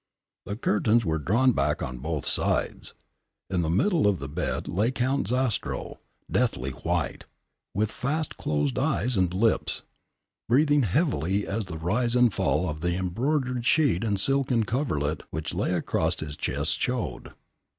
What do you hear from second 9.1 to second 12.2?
and lips, breathing heavily as the rise